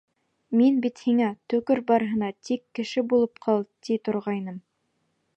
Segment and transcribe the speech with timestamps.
[0.59, 4.57] Мин бит һиңә: төкөр барыһына, тик кеше булып ҡал, ти торғайным.